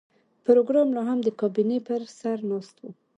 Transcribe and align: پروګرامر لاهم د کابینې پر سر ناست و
پروګرامر 0.45 0.93
لاهم 0.97 1.19
د 1.23 1.29
کابینې 1.39 1.77
پر 1.87 2.01
سر 2.19 2.37
ناست 2.51 2.75
و 2.79 2.83